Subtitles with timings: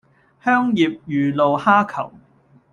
[0.43, 2.11] 香葉魚露蝦球